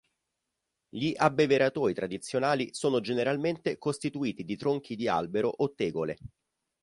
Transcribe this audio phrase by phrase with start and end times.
[0.89, 6.17] Gli abbeveratoi tradizionali sono generalmente costituiti di tronchi di albero o tegole.